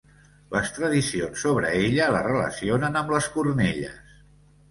Les 0.53 0.69
tradicions 0.77 1.43
sobre 1.47 1.73
ella 1.81 2.07
la 2.15 2.23
relacionen 2.29 2.99
amb 3.03 3.13
les 3.17 3.27
cornelles. 3.37 4.19